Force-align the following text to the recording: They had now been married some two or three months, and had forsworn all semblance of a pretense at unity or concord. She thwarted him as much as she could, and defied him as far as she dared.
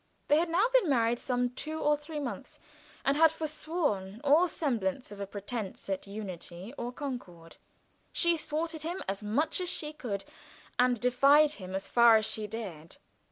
They 0.29 0.39
had 0.39 0.49
now 0.49 0.65
been 0.73 0.89
married 0.89 1.19
some 1.19 1.51
two 1.51 1.79
or 1.79 1.95
three 1.95 2.19
months, 2.19 2.59
and 3.05 3.15
had 3.15 3.29
forsworn 3.31 4.19
all 4.23 4.47
semblance 4.47 5.11
of 5.11 5.19
a 5.19 5.27
pretense 5.27 5.87
at 5.91 6.07
unity 6.07 6.73
or 6.75 6.91
concord. 6.91 7.57
She 8.11 8.35
thwarted 8.35 8.81
him 8.81 9.03
as 9.07 9.21
much 9.23 9.61
as 9.61 9.69
she 9.69 9.93
could, 9.93 10.23
and 10.79 10.99
defied 10.99 11.51
him 11.51 11.75
as 11.75 11.87
far 11.87 12.17
as 12.17 12.25
she 12.25 12.47
dared. 12.47 12.97